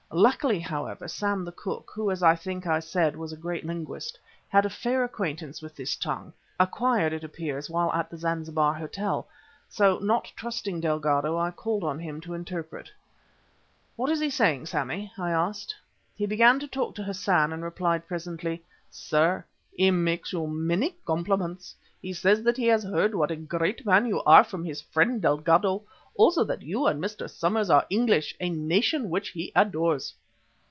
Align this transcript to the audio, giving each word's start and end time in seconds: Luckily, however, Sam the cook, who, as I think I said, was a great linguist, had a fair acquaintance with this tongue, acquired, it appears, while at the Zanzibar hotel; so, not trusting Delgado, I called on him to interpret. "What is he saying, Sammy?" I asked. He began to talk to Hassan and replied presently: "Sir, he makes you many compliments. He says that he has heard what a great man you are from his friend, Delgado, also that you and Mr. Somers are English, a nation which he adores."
Luckily, 0.13 0.59
however, 0.59 1.07
Sam 1.07 1.45
the 1.45 1.53
cook, 1.53 1.89
who, 1.95 2.11
as 2.11 2.21
I 2.21 2.35
think 2.35 2.67
I 2.67 2.81
said, 2.81 3.15
was 3.15 3.31
a 3.31 3.37
great 3.37 3.65
linguist, 3.65 4.19
had 4.49 4.65
a 4.65 4.69
fair 4.69 5.05
acquaintance 5.05 5.61
with 5.61 5.73
this 5.77 5.95
tongue, 5.95 6.33
acquired, 6.59 7.13
it 7.13 7.23
appears, 7.23 7.69
while 7.69 7.93
at 7.93 8.09
the 8.09 8.17
Zanzibar 8.17 8.73
hotel; 8.73 9.29
so, 9.69 9.99
not 9.99 10.29
trusting 10.35 10.81
Delgado, 10.81 11.37
I 11.37 11.49
called 11.51 11.85
on 11.85 11.97
him 11.97 12.19
to 12.21 12.33
interpret. 12.33 12.91
"What 13.95 14.09
is 14.11 14.19
he 14.19 14.29
saying, 14.29 14.65
Sammy?" 14.65 15.13
I 15.17 15.31
asked. 15.31 15.73
He 16.13 16.25
began 16.25 16.59
to 16.59 16.67
talk 16.67 16.93
to 16.95 17.03
Hassan 17.03 17.53
and 17.53 17.63
replied 17.63 18.05
presently: 18.05 18.65
"Sir, 18.89 19.45
he 19.71 19.91
makes 19.91 20.33
you 20.33 20.45
many 20.45 20.97
compliments. 21.05 21.73
He 22.01 22.11
says 22.11 22.43
that 22.43 22.57
he 22.57 22.65
has 22.65 22.83
heard 22.83 23.15
what 23.15 23.31
a 23.31 23.35
great 23.37 23.85
man 23.85 24.07
you 24.07 24.21
are 24.23 24.43
from 24.43 24.65
his 24.65 24.81
friend, 24.81 25.21
Delgado, 25.21 25.83
also 26.15 26.43
that 26.43 26.61
you 26.61 26.87
and 26.87 27.01
Mr. 27.01 27.29
Somers 27.29 27.69
are 27.69 27.85
English, 27.89 28.35
a 28.39 28.49
nation 28.49 29.09
which 29.09 29.29
he 29.29 29.51
adores." 29.55 30.13